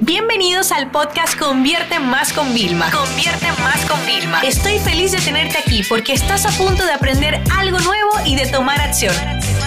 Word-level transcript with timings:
Bienvenidos 0.00 0.72
al 0.72 0.90
podcast 0.90 1.38
Convierte 1.38 1.98
Más 1.98 2.30
con 2.34 2.52
Vilma. 2.52 2.90
Convierte 2.90 3.46
Más 3.62 3.82
con 3.86 3.98
Vilma. 4.04 4.42
Estoy 4.42 4.78
feliz 4.78 5.12
de 5.12 5.18
tenerte 5.20 5.56
aquí 5.56 5.82
porque 5.88 6.12
estás 6.12 6.44
a 6.44 6.50
punto 6.50 6.84
de 6.84 6.92
aprender 6.92 7.40
algo 7.56 7.78
nuevo 7.78 8.10
y 8.26 8.36
de 8.36 8.46
tomar 8.46 8.78
acción. 8.78 9.14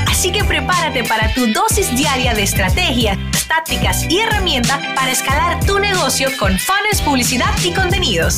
Así 0.08 0.32
que 0.32 0.44
prepárate 0.44 1.04
para 1.04 1.34
tu 1.34 1.48
dosis 1.48 1.96
diaria 1.98 2.36
de 2.36 2.44
estrategias, 2.44 3.18
tácticas 3.48 4.06
y 4.08 4.20
herramientas 4.20 4.80
para 4.96 5.12
escalar 5.12 5.66
tu 5.66 5.80
negocio 5.80 6.30
con 6.38 6.60
fans, 6.60 7.02
publicidad 7.04 7.52
y 7.66 7.74
contenidos. 7.74 8.38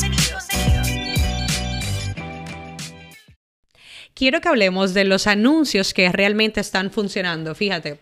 Quiero 4.14 4.40
que 4.40 4.48
hablemos 4.48 4.94
de 4.94 5.04
los 5.04 5.26
anuncios 5.26 5.92
que 5.92 6.10
realmente 6.10 6.60
están 6.60 6.90
funcionando. 6.90 7.54
Fíjate, 7.54 8.00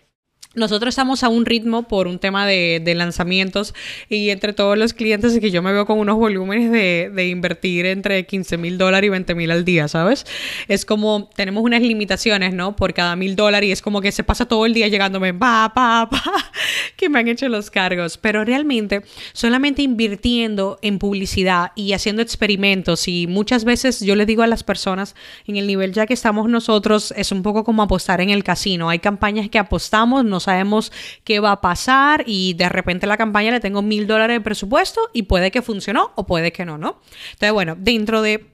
nosotros 0.53 0.89
estamos 0.89 1.23
a 1.23 1.29
un 1.29 1.45
ritmo 1.45 1.83
por 1.83 2.07
un 2.07 2.19
tema 2.19 2.45
de, 2.45 2.81
lanzamientos 2.95 3.73
y 4.09 4.31
entre 4.31 4.51
todos 4.51 4.77
los 4.77 4.93
clientes 4.93 5.39
que 5.39 5.49
yo 5.49 5.61
me 5.61 5.71
veo 5.71 5.85
con 5.85 5.97
unos 5.97 6.17
volúmenes 6.17 6.71
de, 6.71 7.27
invertir 7.27 7.85
entre 7.85 8.25
15 8.25 8.57
mil 8.57 8.77
dólares 8.77 9.07
y 9.07 9.09
20 9.11 9.35
mil 9.35 9.49
al 9.49 9.63
día, 9.63 9.87
¿sabes? 9.87 10.25
Es 10.67 10.85
como 10.85 11.29
tenemos 11.35 11.63
unas 11.63 11.81
limitaciones, 11.81 12.53
¿no? 12.53 12.75
Por 12.75 12.93
cada 12.93 13.15
mil 13.15 13.37
dólares 13.37 13.69
y 13.69 13.71
es 13.71 13.81
como 13.81 14.01
que 14.01 14.11
se 14.11 14.25
pasa 14.25 14.45
todo 14.45 14.65
el 14.65 14.73
día 14.73 14.89
llegándome, 14.89 15.33
pa, 15.33 15.71
pa, 15.73 16.09
pa, 16.11 16.51
que 16.97 17.07
me 17.07 17.19
han 17.19 17.29
hecho 17.29 17.47
los 17.47 17.71
cargos. 17.71 18.17
Pero 18.17 18.43
realmente 18.43 19.03
solamente 19.31 19.83
invirtiendo 19.83 20.79
en 20.81 20.99
publicidad 20.99 21.71
y 21.75 21.93
haciendo 21.93 22.21
experimentos 22.21 23.07
y 23.07 23.25
muchas 23.27 23.63
veces 23.63 24.01
yo 24.01 24.15
le 24.15 24.25
digo 24.25 24.43
a 24.43 24.47
las 24.47 24.63
personas 24.63 25.15
en 25.47 25.55
el 25.55 25.65
nivel 25.65 25.93
ya 25.93 26.05
que 26.05 26.13
estamos 26.13 26.49
nosotros 26.49 27.13
es 27.15 27.31
un 27.31 27.41
poco 27.41 27.63
como 27.63 27.83
apostar 27.83 28.19
en 28.19 28.31
el 28.31 28.43
casino. 28.43 28.89
Hay 28.89 28.99
campañas 28.99 29.49
que 29.49 29.57
apostamos, 29.57 30.25
no 30.25 30.40
sabemos 30.43 30.91
qué 31.23 31.39
va 31.39 31.53
a 31.53 31.61
pasar 31.61 32.23
y 32.27 32.53
de 32.53 32.69
repente 32.69 33.07
la 33.07 33.17
campaña 33.17 33.51
le 33.51 33.59
tengo 33.59 33.81
mil 33.81 34.07
dólares 34.07 34.35
de 34.35 34.41
presupuesto 34.41 35.01
y 35.13 35.23
puede 35.23 35.51
que 35.51 35.61
funcionó 35.61 36.11
o 36.15 36.25
puede 36.25 36.51
que 36.51 36.65
no, 36.65 36.77
¿no? 36.77 36.99
Entonces, 37.33 37.53
bueno, 37.53 37.75
dentro 37.77 38.21
de 38.21 38.45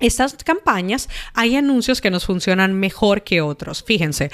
estas 0.00 0.34
campañas 0.44 1.08
hay 1.34 1.56
anuncios 1.56 2.00
que 2.00 2.10
nos 2.10 2.26
funcionan 2.26 2.74
mejor 2.74 3.22
que 3.22 3.40
otros. 3.40 3.82
Fíjense, 3.82 4.30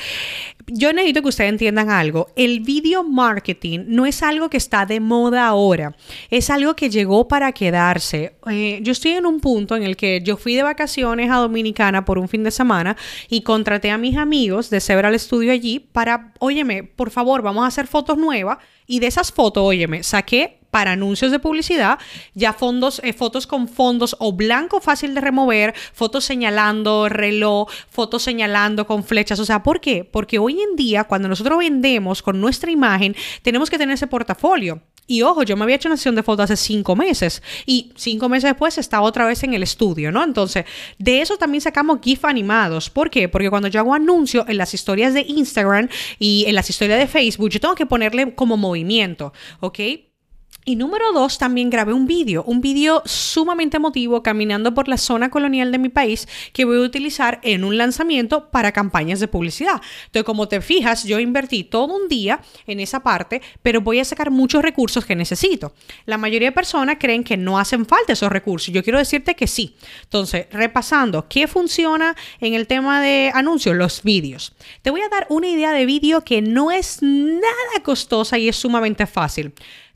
yo 0.66 0.92
necesito 0.92 1.22
que 1.22 1.28
ustedes 1.28 1.50
entiendan 1.50 1.90
algo. 1.90 2.28
El 2.36 2.60
video 2.60 3.04
marketing 3.04 3.84
no 3.88 4.06
es 4.06 4.22
algo 4.22 4.48
que 4.50 4.56
está 4.56 4.86
de 4.86 5.00
moda 5.00 5.46
ahora, 5.46 5.96
es 6.30 6.50
algo 6.50 6.74
que 6.74 6.90
llegó 6.90 7.28
para 7.28 7.52
quedarse. 7.52 8.36
Eh, 8.50 8.80
yo 8.82 8.92
estoy 8.92 9.12
en 9.12 9.26
un 9.26 9.40
punto 9.40 9.76
en 9.76 9.82
el 9.82 9.96
que 9.96 10.20
yo 10.22 10.36
fui 10.36 10.54
de 10.54 10.62
vacaciones 10.62 11.30
a 11.30 11.36
Dominicana 11.36 12.04
por 12.04 12.18
un 12.18 12.28
fin 12.28 12.44
de 12.44 12.50
semana 12.50 12.96
y 13.28 13.42
contraté 13.42 13.90
a 13.90 13.98
mis 13.98 14.16
amigos 14.16 14.70
de 14.70 14.80
Several 14.80 15.18
Studio 15.18 15.52
allí 15.52 15.78
para, 15.80 16.32
óyeme, 16.38 16.82
por 16.82 17.10
favor, 17.10 17.42
vamos 17.42 17.64
a 17.64 17.68
hacer 17.68 17.86
fotos 17.86 18.18
nuevas. 18.18 18.58
Y 18.86 19.00
de 19.00 19.06
esas 19.06 19.32
fotos, 19.32 19.62
óyeme, 19.64 20.02
saqué 20.02 20.58
para 20.74 20.90
anuncios 20.90 21.30
de 21.30 21.38
publicidad, 21.38 22.00
ya 22.34 22.52
fondos, 22.52 23.00
eh, 23.04 23.12
fotos 23.12 23.46
con 23.46 23.68
fondos 23.68 24.16
o 24.18 24.32
blanco 24.32 24.80
fácil 24.80 25.14
de 25.14 25.20
remover, 25.20 25.72
fotos 25.92 26.24
señalando 26.24 27.08
reloj, 27.08 27.70
fotos 27.88 28.24
señalando 28.24 28.84
con 28.84 29.04
flechas. 29.04 29.38
O 29.38 29.44
sea, 29.44 29.62
¿por 29.62 29.80
qué? 29.80 30.02
Porque 30.02 30.40
hoy 30.40 30.60
en 30.60 30.74
día, 30.74 31.04
cuando 31.04 31.28
nosotros 31.28 31.58
vendemos 31.60 32.22
con 32.22 32.40
nuestra 32.40 32.72
imagen, 32.72 33.14
tenemos 33.42 33.70
que 33.70 33.78
tener 33.78 33.94
ese 33.94 34.08
portafolio. 34.08 34.82
Y 35.06 35.22
ojo, 35.22 35.44
yo 35.44 35.56
me 35.56 35.62
había 35.62 35.76
hecho 35.76 35.88
una 35.88 35.96
sesión 35.96 36.16
de 36.16 36.24
fotos 36.24 36.50
hace 36.50 36.56
cinco 36.56 36.96
meses 36.96 37.40
y 37.66 37.92
cinco 37.94 38.28
meses 38.28 38.50
después 38.50 38.76
estaba 38.76 39.06
otra 39.06 39.26
vez 39.26 39.44
en 39.44 39.54
el 39.54 39.62
estudio, 39.62 40.10
¿no? 40.10 40.24
Entonces, 40.24 40.64
de 40.98 41.20
eso 41.20 41.36
también 41.36 41.60
sacamos 41.60 42.00
GIF 42.02 42.24
animados. 42.24 42.90
¿Por 42.90 43.10
qué? 43.10 43.28
Porque 43.28 43.48
cuando 43.48 43.68
yo 43.68 43.78
hago 43.78 43.94
anuncio 43.94 44.44
en 44.48 44.56
las 44.56 44.74
historias 44.74 45.14
de 45.14 45.20
Instagram 45.20 45.88
y 46.18 46.46
en 46.48 46.56
las 46.56 46.68
historias 46.68 46.98
de 46.98 47.06
Facebook, 47.06 47.50
yo 47.50 47.60
tengo 47.60 47.76
que 47.76 47.86
ponerle 47.86 48.34
como 48.34 48.56
movimiento, 48.56 49.32
¿ok? 49.60 49.78
Y 50.66 50.76
número 50.76 51.12
dos, 51.12 51.36
también 51.36 51.68
grabé 51.68 51.92
un 51.92 52.06
vídeo, 52.06 52.42
un 52.46 52.62
vídeo 52.62 53.02
sumamente 53.04 53.76
emotivo 53.76 54.22
caminando 54.22 54.72
por 54.72 54.88
la 54.88 54.96
zona 54.96 55.28
colonial 55.28 55.70
de 55.70 55.76
mi 55.76 55.90
país 55.90 56.26
que 56.54 56.64
voy 56.64 56.78
a 56.78 56.80
utilizar 56.80 57.38
en 57.42 57.64
un 57.64 57.76
lanzamiento 57.76 58.48
para 58.50 58.72
campañas 58.72 59.20
de 59.20 59.28
publicidad. 59.28 59.82
Entonces, 60.06 60.24
como 60.24 60.48
te 60.48 60.62
fijas, 60.62 61.04
yo 61.04 61.20
invertí 61.20 61.64
todo 61.64 61.94
un 61.94 62.08
día 62.08 62.40
en 62.66 62.80
esa 62.80 63.02
parte, 63.02 63.42
pero 63.62 63.82
voy 63.82 64.00
a 64.00 64.06
sacar 64.06 64.30
muchos 64.30 64.62
recursos 64.62 65.04
que 65.04 65.14
necesito. 65.14 65.74
La 66.06 66.16
mayoría 66.16 66.48
de 66.48 66.52
personas 66.52 66.96
creen 66.98 67.24
que 67.24 67.36
no 67.36 67.58
hacen 67.58 67.84
falta 67.84 68.14
esos 68.14 68.32
recursos. 68.32 68.72
Yo 68.72 68.82
quiero 68.82 68.98
decirte 68.98 69.34
que 69.34 69.46
sí. 69.46 69.76
Entonces, 70.04 70.46
repasando, 70.50 71.28
¿qué 71.28 71.46
funciona 71.46 72.16
en 72.40 72.54
el 72.54 72.66
tema 72.66 73.02
de 73.02 73.30
anuncios? 73.34 73.76
Los 73.76 74.02
vídeos. 74.02 74.54
Te 74.80 74.90
voy 74.90 75.02
a 75.02 75.10
dar 75.10 75.26
una 75.28 75.46
idea 75.46 75.72
de 75.72 75.84
vídeo 75.84 76.22
que 76.22 76.40
no 76.40 76.70
es 76.70 77.02
nada 77.02 77.82
costosa 77.82 78.38
y 78.38 78.48
es 78.48 78.56
sumamente 78.56 79.06
fácil. 79.06 79.52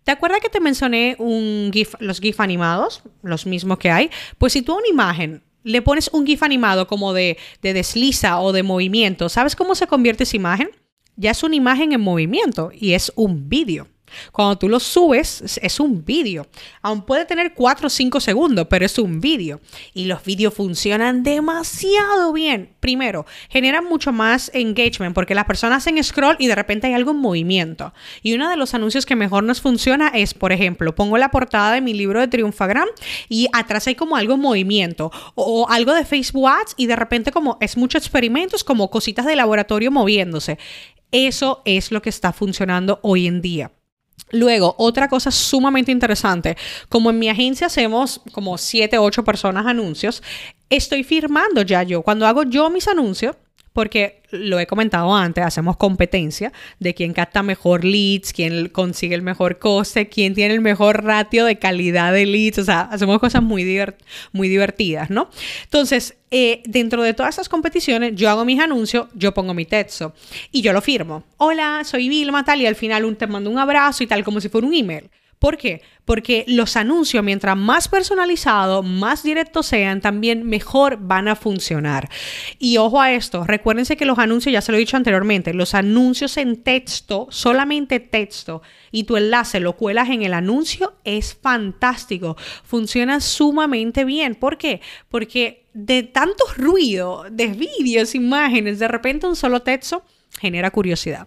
¿Te 0.09 0.13
acuerdas 0.13 0.41
que 0.41 0.49
te 0.49 0.59
mencioné 0.59 1.17
un 1.19 1.69
GIF, 1.71 1.93
los 1.99 2.19
GIF 2.19 2.41
animados? 2.41 3.03
Los 3.21 3.45
mismos 3.45 3.77
que 3.77 3.91
hay. 3.91 4.11
Pues 4.39 4.55
si 4.55 4.63
tú 4.63 4.73
a 4.73 4.77
una 4.77 4.89
imagen 4.89 5.43
le 5.65 5.83
pones 5.83 6.09
un 6.15 6.27
GIF 6.27 6.43
animado 6.43 6.87
como 6.87 7.13
de, 7.13 7.37
de 7.61 7.75
desliza 7.75 8.41
o 8.41 8.53
de 8.53 8.63
movimiento, 8.63 9.29
¿sabes 9.29 9.55
cómo 9.55 9.75
se 9.75 9.87
convierte 9.87 10.23
esa 10.23 10.37
imagen? 10.37 10.71
Ya 11.17 11.33
es 11.33 11.43
una 11.43 11.57
imagen 11.57 11.93
en 11.93 12.01
movimiento 12.01 12.71
y 12.73 12.95
es 12.95 13.13
un 13.17 13.51
vídeo. 13.51 13.87
Cuando 14.33 14.57
tú 14.59 14.69
lo 14.69 14.81
subes, 14.81 15.59
es 15.61 15.81
un 15.81 16.05
vídeo. 16.05 16.47
Aún 16.83 17.03
puede 17.03 17.25
tener 17.25 17.55
4 17.55 17.87
o 17.87 17.91
5 17.91 18.21
segundos, 18.21 18.67
pero 18.69 18.85
es 18.85 18.99
un 18.99 19.21
vídeo. 19.21 19.61
Y 19.95 20.07
los 20.07 20.25
vídeos 20.25 20.55
funcionan 20.55 21.23
demasiado 21.23 22.33
bien. 22.33 22.71
Primero, 22.81 23.27
generan 23.49 23.85
mucho 23.85 24.13
más 24.13 24.51
engagement 24.55 25.15
porque 25.15 25.35
las 25.35 25.45
personas 25.45 25.79
hacen 25.79 26.03
scroll 26.03 26.37
y 26.39 26.47
de 26.47 26.55
repente 26.55 26.87
hay 26.87 26.95
algo 26.95 27.11
en 27.11 27.19
movimiento. 27.19 27.93
Y 28.23 28.35
uno 28.35 28.49
de 28.49 28.57
los 28.57 28.75
anuncios 28.75 29.07
que 29.07 29.17
mejor 29.17 29.45
nos 29.45 29.61
funciona 29.61 30.09
es, 30.09 30.35
por 30.35 30.53
ejemplo, 30.53 30.95
pongo 30.95 31.19
la 31.19 31.31
portada 31.31 31.73
de 31.73 31.81
mi 31.81 31.95
libro 31.95 32.21
de 32.21 32.29
Triunfagram 32.29 32.89
y 33.29 33.49
atrás 33.53 33.87
hay 33.87 33.95
como 33.95 34.17
algo 34.17 34.35
en 34.35 34.41
movimiento 34.41 35.11
o, 35.35 35.67
algo 35.69 35.95
de 35.95 36.05
Facebook 36.05 36.49
Ads 36.49 36.75
y 36.77 36.87
de 36.87 36.97
repente 36.97 37.33
como 37.33 37.59
es 37.61 37.77
mucho 37.77 37.99
experimentos, 37.99 38.65
como 38.65 38.91
cositas 38.91 39.27
de 39.27 39.37
laboratorio 39.37 39.91
moviéndose. 39.91 40.59
Eso 41.11 41.63
es 41.65 41.91
lo 41.91 42.03
que 42.03 42.11
está 42.11 42.33
funcionando 42.33 43.01
hoy 43.03 43.27
en 43.27 43.41
día. 43.41 43.73
Luego, 44.31 44.75
otra 44.79 45.09
cosa 45.09 45.31
sumamente 45.31 45.91
interesante, 45.91 46.57
como 46.89 47.11
en 47.11 47.19
mi 47.19 47.29
agencia 47.29 47.69
hacemos 47.69 48.21
como 48.33 48.59
7, 48.59 48.99
8 48.99 49.25
personas 49.25 49.67
anuncios, 49.67 50.23
estoy 50.69 51.03
firmando 51.03 51.63
ya 51.63 51.83
yo. 51.83 52.03
Cuando 52.03 52.27
hago 52.27 52.43
yo 52.43 52.69
mis 52.69 52.89
anuncios, 52.89 53.37
porque 53.73 54.23
lo 54.31 54.59
he 54.59 54.67
comentado 54.67 55.15
antes, 55.15 55.45
hacemos 55.45 55.77
competencia 55.77 56.53
de 56.79 56.95
quién 56.95 57.13
capta 57.13 57.43
mejor 57.43 57.85
leads, 57.85 58.33
quién 58.33 58.69
consigue 58.69 59.15
el 59.15 59.23
mejor 59.23 59.59
coste, 59.59 60.09
quién 60.09 60.35
tiene 60.35 60.55
el 60.55 60.61
mejor 60.61 61.05
ratio 61.05 61.45
de 61.45 61.59
calidad 61.59 62.13
de 62.13 62.27
leads, 62.27 62.59
o 62.59 62.65
sea, 62.65 62.81
hacemos 62.83 63.19
cosas 63.19 63.43
muy, 63.43 63.65
divertidas, 64.33 65.11
¿no? 65.11 65.31
Entonces, 65.65 66.17
eh, 66.31 66.63
dentro 66.67 67.03
de 67.03 67.15
todas 67.15 67.37
esas 67.37 67.49
competiciones, 67.49 68.15
yo 68.15 68.29
hago 68.29 68.45
mis 68.45 68.61
anuncios, 68.61 69.09
yo 69.15 69.33
pongo 69.33 69.55
mi 69.55 69.65
texto 69.65 70.15
y 70.53 70.61
yo 70.61 70.73
lo 70.73 70.83
firmo. 70.83 71.25
Hola, 71.39 71.83
soy 71.85 72.09
Vilma, 72.09 72.45
tal, 72.45 72.61
y 72.61 72.67
al 72.67 72.77
final 72.77 73.05
un, 73.05 73.17
te 73.17 73.27
mando 73.27 73.51
un 73.51 73.59
abrazo 73.59 74.05
y 74.05 74.07
tal, 74.07 74.25
como 74.25 74.41
si 74.41 74.49
fuera 74.49 74.67
un 74.67 74.75
email. 74.75 75.09
¿Por 75.39 75.57
qué? 75.57 75.83
Porque 76.05 76.45
los 76.49 76.77
anuncios, 76.77 77.23
mientras 77.23 77.57
más 77.57 77.87
personalizados, 77.89 78.85
más 78.85 79.23
directos 79.23 79.67
sean, 79.67 80.01
también 80.01 80.45
mejor 80.45 80.99
van 81.01 81.29
a 81.29 81.37
funcionar. 81.37 82.09
Y 82.59 82.79
ojo 82.79 83.01
a 83.01 83.13
esto, 83.13 83.45
recuérdense 83.45 83.97
que 83.97 84.05
los 84.05 84.19
anuncios, 84.19 84.53
ya 84.53 84.61
se 84.61 84.73
lo 84.73 84.77
he 84.77 84.81
dicho 84.81 84.97
anteriormente, 84.97 85.55
los 85.55 85.75
anuncios 85.75 86.37
en 86.39 86.63
texto, 86.63 87.29
solamente 87.31 88.01
texto, 88.01 88.63
y 88.91 89.05
tu 89.05 89.17
enlace 89.17 89.61
lo 89.61 89.75
cuelas 89.75 90.09
en 90.09 90.23
el 90.23 90.35
anuncio, 90.35 90.95
es 91.05 91.35
fantástico. 91.35 92.37
Funciona 92.65 93.21
sumamente 93.21 94.05
bien. 94.05 94.35
¿Por 94.35 94.59
qué? 94.59 94.81
Porque 95.09 95.67
de 95.73 96.03
tanto 96.03 96.45
ruido, 96.57 97.27
de 97.31 97.49
vídeos, 97.49 98.17
imágenes, 98.17 98.81
de 98.81 98.89
repente 98.89 99.27
un 99.27 99.37
solo 99.37 99.63
texto 99.63 100.03
genera 100.39 100.71
curiosidad. 100.71 101.27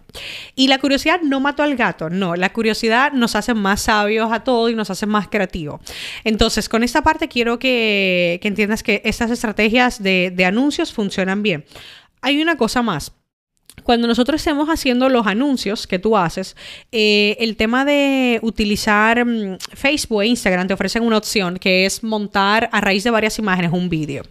Y 0.56 0.68
la 0.68 0.78
curiosidad 0.78 1.20
no 1.22 1.40
mató 1.40 1.62
al 1.62 1.76
gato, 1.76 2.10
no, 2.10 2.34
la 2.34 2.52
curiosidad 2.52 3.12
nos 3.12 3.36
hace 3.36 3.54
más 3.54 3.82
sabios 3.82 4.32
a 4.32 4.42
todos 4.42 4.70
y 4.70 4.74
nos 4.74 4.90
hace 4.90 5.06
más 5.06 5.28
creativos. 5.28 5.80
Entonces, 6.24 6.68
con 6.68 6.82
esta 6.82 7.02
parte 7.02 7.28
quiero 7.28 7.58
que, 7.58 8.40
entiendas 8.42 8.82
que 8.82 9.02
estas 9.04 9.30
estrategias 9.30 10.02
de, 10.02 10.34
anuncios 10.46 10.92
funcionan 10.92 11.42
bien. 11.42 11.64
Hay 12.20 12.42
una 12.42 12.56
cosa 12.56 12.82
más. 12.82 13.12
Cuando 13.84 14.06
nosotros 14.06 14.40
estemos 14.40 14.68
haciendo 14.68 15.08
los 15.08 15.26
anuncios 15.26 15.86
que 15.86 15.98
tú 15.98 16.16
haces, 16.16 16.56
eh, 16.92 17.36
el 17.40 17.56
tema 17.56 17.84
de 17.84 18.38
utilizar 18.42 19.24
mm, 19.24 19.56
Facebook 19.72 20.22
e 20.22 20.26
Instagram 20.26 20.66
te 20.66 20.74
ofrecen 20.74 21.02
una 21.02 21.16
opción 21.16 21.56
que 21.58 21.86
es 21.86 22.02
montar 22.04 22.68
a 22.70 22.80
raíz 22.80 23.02
de 23.02 23.10
varias 23.10 23.38
imágenes 23.38 23.72
un 23.72 23.88
vídeo. 23.88 24.24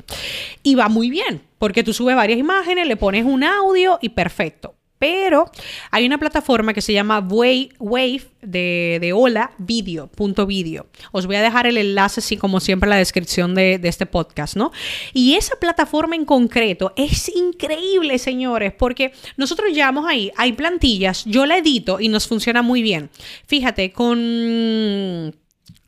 Y 0.61 0.75
va 0.75 0.89
muy 0.89 1.09
bien, 1.09 1.41
porque 1.61 1.83
tú 1.83 1.93
subes 1.93 2.15
varias 2.15 2.39
imágenes, 2.39 2.87
le 2.87 2.95
pones 2.97 3.23
un 3.23 3.43
audio 3.43 3.99
y 4.01 4.09
perfecto. 4.09 4.73
pero 5.01 5.49
hay 5.89 6.05
una 6.05 6.19
plataforma 6.19 6.73
que 6.75 6.81
se 6.81 6.93
llama 6.93 7.19
Wave, 7.19 8.21
de, 8.43 8.99
de 9.01 9.13
Hola 9.13 9.51
Video, 9.57 10.05
punto 10.07 10.45
video. 10.45 10.85
Os 11.11 11.25
voy 11.25 11.37
a 11.37 11.41
dejar 11.41 11.65
el 11.65 11.77
enlace, 11.77 12.19
así 12.19 12.37
como 12.37 12.59
siempre, 12.59 12.85
en 12.85 12.91
la 12.91 12.97
descripción 12.97 13.55
de, 13.55 13.79
de 13.79 13.89
este 13.89 14.05
podcast, 14.05 14.55
¿no? 14.55 14.71
Y 15.11 15.33
esa 15.33 15.55
plataforma 15.55 16.15
en 16.15 16.25
concreto 16.25 16.93
es 16.95 17.29
increíble, 17.35 18.19
señores, 18.19 18.73
porque 18.73 19.13
nosotros 19.37 19.71
llevamos 19.71 20.05
ahí, 20.07 20.31
hay 20.37 20.53
plantillas, 20.53 21.25
yo 21.25 21.47
la 21.47 21.57
edito 21.57 21.99
y 21.99 22.07
nos 22.07 22.27
funciona 22.27 22.61
muy 22.61 22.83
bien. 22.83 23.09
Fíjate, 23.47 23.91
con 23.91 25.35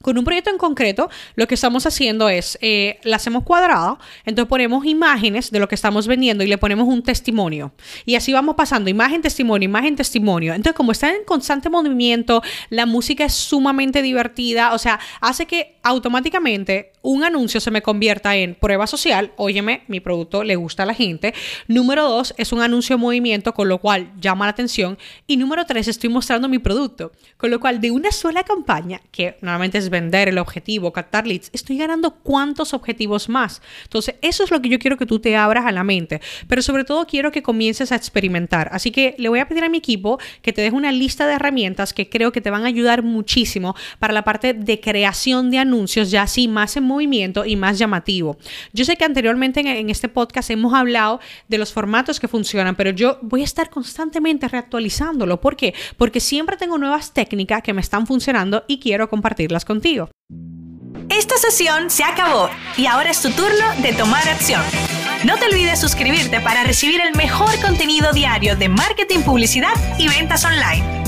con 0.03 0.17
un 0.17 0.25
proyecto 0.25 0.51
en 0.51 0.57
concreto, 0.57 1.09
lo 1.35 1.47
que 1.47 1.55
estamos 1.55 1.87
haciendo 1.87 2.29
es, 2.29 2.59
eh, 2.61 2.99
la 3.03 3.15
hacemos 3.15 3.43
cuadrada, 3.43 3.97
entonces 4.25 4.49
ponemos 4.49 4.85
imágenes 4.85 5.49
de 5.49 5.59
lo 5.59 5.67
que 5.67 5.75
estamos 5.75 6.07
vendiendo 6.07 6.43
y 6.43 6.47
le 6.47 6.57
ponemos 6.57 6.87
un 6.87 7.01
testimonio. 7.01 7.71
Y 8.05 8.15
así 8.15 8.33
vamos 8.33 8.55
pasando, 8.55 8.89
imagen, 8.89 9.21
testimonio, 9.21 9.65
imagen, 9.67 9.95
testimonio. 9.95 10.53
Entonces, 10.53 10.75
como 10.75 10.91
está 10.91 11.09
en 11.09 11.23
constante 11.23 11.69
movimiento, 11.69 12.43
la 12.69 12.85
música 12.85 13.23
es 13.23 13.33
sumamente 13.33 14.01
divertida, 14.01 14.73
o 14.73 14.77
sea, 14.77 14.99
hace 15.21 15.45
que 15.45 15.77
automáticamente 15.83 16.92
un 17.03 17.23
anuncio 17.23 17.59
se 17.59 17.69
me 17.69 17.81
convierta 17.81 18.35
en 18.35 18.55
prueba 18.55 18.87
social, 18.87 19.33
óyeme, 19.35 19.83
mi 19.87 19.99
producto 19.99 20.43
le 20.43 20.55
gusta 20.55 20.83
a 20.83 20.85
la 20.85 20.93
gente. 20.93 21.33
Número 21.67 22.07
dos, 22.07 22.33
es 22.37 22.53
un 22.53 22.61
anuncio 22.61 22.95
en 22.95 23.01
movimiento, 23.01 23.53
con 23.53 23.67
lo 23.67 23.77
cual 23.77 24.11
llama 24.19 24.45
la 24.45 24.51
atención. 24.51 24.97
Y 25.27 25.35
número 25.35 25.65
tres, 25.65 25.89
estoy 25.89 26.09
mostrando 26.09 26.47
mi 26.47 26.59
producto, 26.59 27.11
con 27.35 27.51
lo 27.51 27.59
cual 27.59 27.81
de 27.81 27.91
una 27.91 28.11
sola 28.11 28.43
campaña, 28.43 29.01
que 29.11 29.37
normalmente 29.41 29.77
es 29.77 29.89
vender 29.89 30.29
el 30.29 30.37
objetivo, 30.37 30.93
captar 30.93 31.27
leads, 31.27 31.49
estoy 31.51 31.77
ganando 31.77 32.11
cuántos 32.11 32.73
objetivos 32.73 33.27
más. 33.27 33.61
Entonces, 33.83 34.15
eso 34.21 34.45
es 34.45 34.51
lo 34.51 34.61
que 34.61 34.69
yo 34.69 34.79
quiero 34.79 34.97
que 34.97 35.05
tú 35.05 35.19
te 35.19 35.35
abras 35.35 35.65
a 35.65 35.73
la 35.73 35.83
mente, 35.83 36.21
pero 36.47 36.61
sobre 36.61 36.85
todo 36.85 37.05
quiero 37.05 37.33
que 37.33 37.43
comiences 37.43 37.91
a 37.91 37.97
experimentar. 37.97 38.69
Así 38.71 38.91
que 38.91 39.13
le 39.17 39.27
voy 39.27 39.39
a 39.39 39.47
pedir 39.49 39.65
a 39.65 39.69
mi 39.69 39.79
equipo 39.79 40.19
que 40.41 40.53
te 40.53 40.61
deje 40.61 40.75
una 40.75 40.93
lista 40.93 41.27
de 41.27 41.33
herramientas 41.33 41.93
que 41.93 42.09
creo 42.09 42.31
que 42.31 42.39
te 42.39 42.49
van 42.49 42.63
a 42.63 42.67
ayudar 42.67 43.03
muchísimo 43.03 43.75
para 43.99 44.13
la 44.13 44.23
parte 44.23 44.53
de 44.53 44.79
creación 44.79 45.51
de 45.51 45.57
anuncios, 45.57 46.09
ya 46.09 46.21
así 46.21 46.47
más 46.47 46.77
en 46.77 46.92
movimiento 46.93 47.45
y 47.45 47.55
más 47.55 47.77
llamativo. 47.77 48.37
Yo 48.71 48.85
sé 48.85 48.95
que 48.95 49.05
anteriormente 49.05 49.59
en, 49.59 49.67
en 49.67 49.89
este 49.89 50.09
podcast 50.09 50.49
hemos 50.49 50.73
hablado 50.73 51.19
de 51.47 51.57
los 51.57 51.73
formatos 51.73 52.19
que 52.19 52.27
funcionan, 52.27 52.75
pero 52.75 52.91
yo 52.91 53.19
voy 53.21 53.41
a 53.41 53.45
estar 53.45 53.69
constantemente 53.69 54.47
reactualizándolo. 54.47 55.41
¿Por 55.41 55.55
qué? 55.55 55.73
Porque 55.97 56.19
siempre 56.19 56.57
tengo 56.57 56.77
nuevas 56.77 57.13
técnicas 57.13 57.61
que 57.61 57.73
me 57.73 57.81
están 57.81 58.07
funcionando 58.07 58.63
y 58.67 58.79
quiero 58.79 59.09
compartirlas 59.09 59.65
contigo. 59.65 60.09
Esta 61.09 61.37
sesión 61.37 61.89
se 61.89 62.03
acabó 62.03 62.49
y 62.77 62.85
ahora 62.85 63.11
es 63.11 63.21
tu 63.21 63.29
turno 63.31 63.65
de 63.81 63.93
tomar 63.93 64.27
acción. 64.27 64.61
No 65.25 65.37
te 65.37 65.45
olvides 65.45 65.79
suscribirte 65.79 66.39
para 66.41 66.63
recibir 66.63 67.01
el 67.01 67.15
mejor 67.15 67.59
contenido 67.61 68.11
diario 68.13 68.55
de 68.55 68.69
marketing, 68.69 69.19
publicidad 69.19 69.73
y 69.97 70.07
ventas 70.07 70.43
online. 70.43 71.02